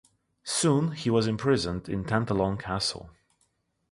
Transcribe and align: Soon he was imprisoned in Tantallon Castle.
Soon 0.43 0.93
he 0.93 1.11
was 1.11 1.27
imprisoned 1.27 1.87
in 1.87 2.03
Tantallon 2.03 2.57
Castle. 2.57 3.11